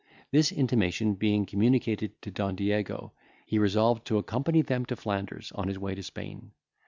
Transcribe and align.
This 0.31 0.51
intimation 0.51 1.13
being 1.13 1.45
communicated 1.45 2.19
to 2.23 2.31
Don 2.31 2.55
Diego, 2.55 3.13
he 3.45 3.59
resolved 3.59 4.03
to 4.07 4.17
accompany 4.17 4.63
them 4.63 4.83
to 4.87 4.95
Flanders, 4.95 5.51
on 5.53 5.67
his 5.67 5.77
way 5.77 5.93
to 5.93 6.01
Spain. 6.01 6.53